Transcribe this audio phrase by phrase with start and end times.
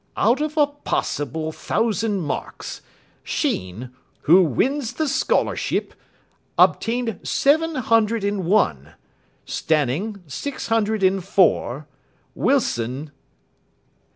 [0.17, 2.81] "Out of a possible thousand marks,
[3.21, 5.93] Sheen, who wins the scholarship,
[6.57, 8.95] obtained seven hundred and one,
[9.45, 11.85] Stanning six hundred and four,
[12.33, 13.11] Wilson...."